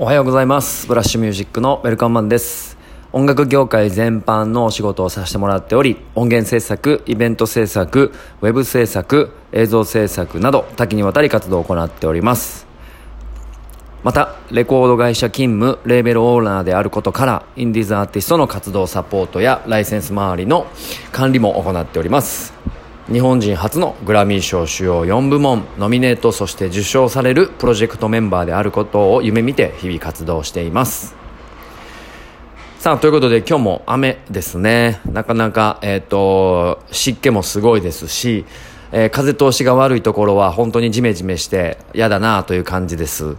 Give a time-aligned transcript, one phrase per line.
[0.00, 0.86] おはようございます。
[0.86, 2.78] ブラッシュミュージックのウェルカムマンです。
[3.10, 12.68] 音楽業界全般のお仕事をさせてもらっており音源制作イベント制作ウェブ制作映像制作など多岐にわたり活動を行っております。
[14.04, 20.68] またレコード会社勤務レーベルオーナーであることからインディーズアーティストの活動サポートやライセンス周りの
[21.10, 22.54] 管理も行っております。
[23.10, 31.16] 日本人初のグラミー賞主要4部門ノミネートそして受賞されるプロジェクトメンバーであることを夢見て日々活動しています。
[32.78, 35.00] さあということで今日も雨ですね。
[35.06, 38.44] なかなか、えーと、湿気もすごいですし、
[38.92, 43.36] えー、風通しが悪いところは本当にジメジメして嫌だなという感じです。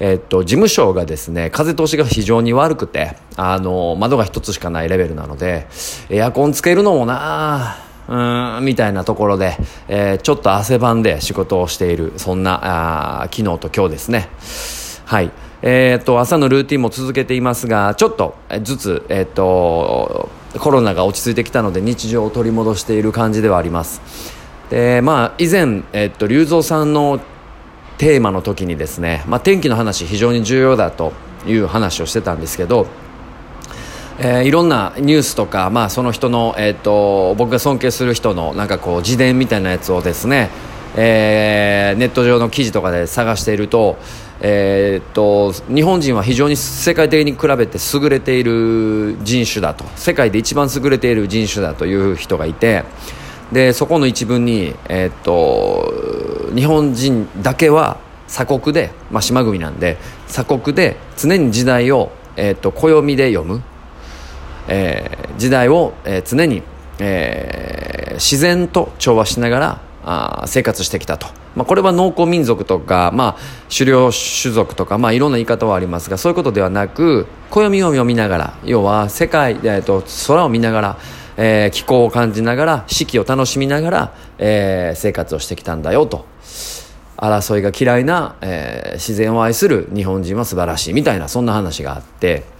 [0.00, 5.68] えっ、ー、と、事務所がですね、風通しが非常に悪くて、あの、窓が一つしかないレベルなので、
[6.10, 7.91] エアコンつけるのもなあ。
[8.08, 9.56] うんみたいなところで、
[9.88, 14.28] えー、ちょっと汗ばんで仕事をしているそんなあ昨日と今日ですね。
[15.04, 15.30] はい。
[15.64, 24.02] えーと、朝のルーティンも続けていますがちょっとずつ、えーと、コロナが落ち着いてきたので日常を取り戻している感じではあります。
[24.70, 27.20] でまあ以前、えーと、龍造さんの
[27.98, 31.12] テーマの時にですね、まあ、天気の話非常に重要だと
[31.46, 32.88] いう話をしてたんですけど
[34.18, 40.50] えー、いろんなニュースとか、まあ、その人の、えーと、僕が尊敬する人のなんかこう自伝みたいなやつをですね、
[40.96, 43.96] えー、ネット上の記事とかで探していると,、
[44.40, 49.84] えーと、日本人は非常に世界的に比べて優れている人種だと。
[49.96, 52.84] 世界で一番優れている人種だという人がいて
[53.50, 63.62] でそこの一文に、えーと、日本人だけは鎖国で、まあ、島国なんで鎖国で常に時代を、えー、と暦で読む。
[64.68, 66.62] えー、時代を、えー、常に、
[66.98, 80.98] えー、自然と調和しながらあ生活してきたと、まあ、これは農耕民族とか、まあ、狩猟種族とか、まあ、いろんな言い方はありますがそういうことではなく暦を読みながら要は世界、えーと、空を見ながら、
[81.36, 86.26] えー、気候を感じながら四季を楽しみながら、えー、生活をしてきたんだよと
[87.16, 92.50] 争いが嫌いな、えー、自然を愛する日本人は素晴らしいみたいなそんな話があって。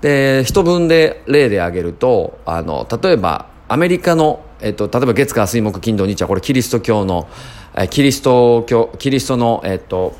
[0.00, 7.28] で一文で例で挙げるとあの例えばアメリカの、えっと、例えば月火水木金土日はこれキリスト教の、
[7.76, 10.16] えキリスト教キリストの、えっと、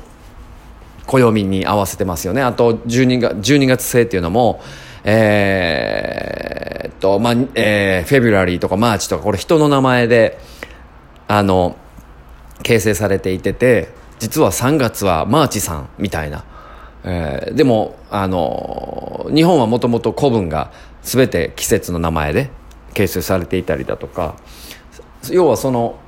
[1.05, 2.41] 暦に合わせてますよね。
[2.41, 4.61] あと12月 ,12 月制っていうのも
[5.03, 10.37] えー、っとまあえー、 February とかマーチとかこれ人の名前で
[11.27, 11.75] あの
[12.63, 16.45] 形成されていてて実は3月はマーチさんみたいな。
[17.03, 20.71] えー、でもあの日本はもともと古文が
[21.01, 22.49] 全て季節の名前で
[22.93, 24.35] 形成されていたりだとか
[25.29, 25.99] 要はその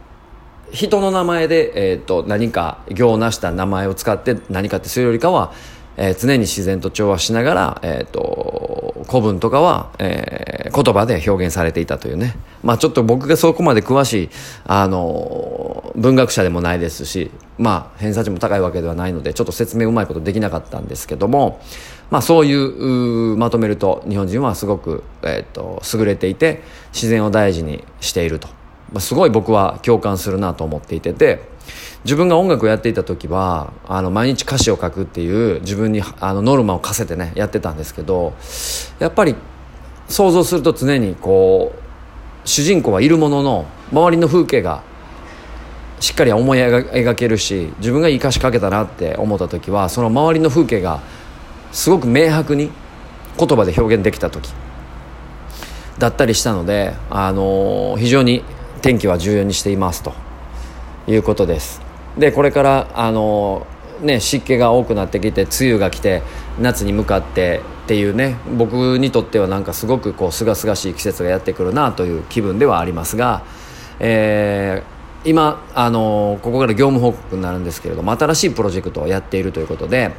[0.71, 5.53] 人の名前で、えーと、何か行を成した名前を使って何かってするよりかは、
[5.97, 14.29] えー、常に自然と調和しながら、えーと、古文とかは、えー、言葉で表現されていたというね、まあ、ちょっと僕がそこまで詳しい
[14.65, 21.61] あの文学者でもないですしまあ偏差値も高いわけではないのでちょっと説明うまいことできなかったんですけども、
[22.09, 26.61] まあ、そういうまとめると日本人はすごく、えーと、優れていて
[26.93, 28.47] 自然を大事にしていると、
[28.91, 31.41] まあ、すごい僕は共感するなと思っていてて
[32.03, 38.33] 自分が音楽をやっていた時はあの毎日歌詞を書くっていう自分にあのノルマを課せてねやってたんですけど
[38.99, 39.35] やっぱり
[40.09, 44.83] 想像すると常にこう主人公はいるものの周りの風景が
[46.03, 50.99] しっかり思い描けるし自分がいい歌詞書けたなって思った時はその周りの風景が
[51.71, 52.71] すごく明白に
[53.39, 54.53] 言葉で表現できた時
[55.97, 58.43] だったりしたので、あのー、非常に
[58.81, 60.13] 天気は重要にしていますと。
[61.07, 61.81] いうことです。
[62.17, 66.21] でこれからあのー、ね、湿気が多くなってきて梅雨が来て
[66.59, 73.43] 夏に向かってっていうね僕にとってはなんかすごくこう清々しい季節がやってくるなという気分ではありますが、
[73.99, 74.92] えー、
[75.25, 80.11] 今あのここから業務報告になるんですけれども新しいプロジェクトをやっているということで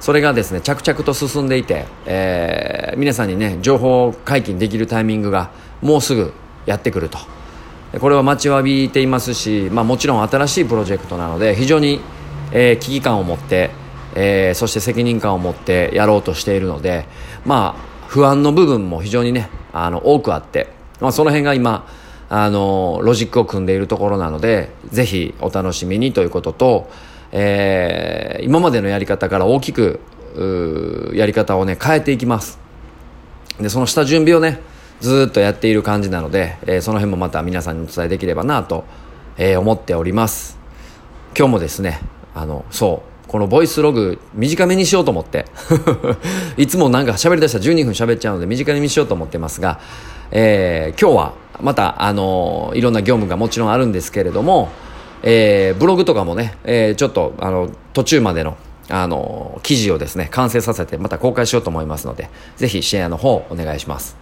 [0.00, 5.50] それがですね着々と進んでいて、えー、皆さんにね情報解禁できるタイミングが
[5.80, 6.32] もうすぐ
[6.66, 7.18] やってくると。
[8.00, 12.00] これは待ちわびていますし、まあ、もちろん新しいプロジェクトなので非常に、
[12.52, 13.70] えー、危機感を持って、
[14.14, 17.06] えー、そして責任感を持ってやろうとしているので
[17.46, 20.68] まあ不安の部分も非常にねあの多くあって、
[21.00, 21.88] まあ、その辺が今
[22.30, 26.90] あのロジックを組んでいるところなのでぜひお楽しみにということと、
[27.32, 30.00] えー、今までのやり方から大きく
[31.14, 32.58] やり方をね変えていきます。
[33.60, 34.60] でその下準備をね
[35.00, 38.84] ずっとやっている感じなので、えー、その辺もまた皆さんにお伝えできればなと、
[39.36, 40.58] えー、思っております。
[41.36, 42.00] 今日もですね
[42.34, 45.44] あのそうこのボイスログ短めにしようと思って
[46.56, 49.80] いつもなんか喋り出したら12分喋っちゃうので短めにしようと思ってますが、
[50.30, 54.68] えー、今日はまた、あのいろんな業務がもちろんあるんですけれども、
[55.22, 58.56] えー、ブログとかもね、えー、ちょっとあの途中までの
[58.90, 64.16] あの記事をですね完成させてまた公開しようと思いますのでぜひシェアの方お願いします。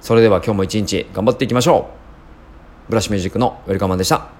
[0.00, 1.90] それでは今日も一日頑張っていきましょ
[2.86, 2.90] う。
[2.90, 4.37] ブラシミュージックのウェルカマンでした。